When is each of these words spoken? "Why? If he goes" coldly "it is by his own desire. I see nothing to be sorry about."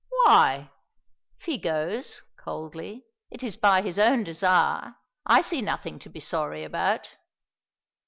"Why? 0.25 0.71
If 1.37 1.45
he 1.45 1.59
goes" 1.59 2.23
coldly 2.35 3.05
"it 3.29 3.43
is 3.43 3.55
by 3.55 3.83
his 3.83 3.99
own 3.99 4.23
desire. 4.23 4.95
I 5.27 5.41
see 5.41 5.61
nothing 5.61 5.99
to 5.99 6.09
be 6.09 6.19
sorry 6.19 6.63
about." 6.63 7.07